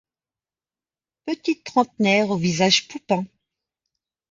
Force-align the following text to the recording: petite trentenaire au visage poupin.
petite 1.25 1.63
trentenaire 1.63 2.31
au 2.31 2.35
visage 2.35 2.87
poupin. 2.87 3.23